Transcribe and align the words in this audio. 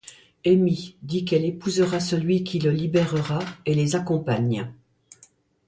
Emmy 0.47 0.97
dit 1.03 1.25
qu'elle 1.25 1.45
épousera 1.45 1.99
celui 1.99 2.43
qui 2.43 2.57
le 2.57 2.71
libérera 2.71 3.37
et 3.67 3.75
les 3.75 3.95
accompagne. 3.95 4.73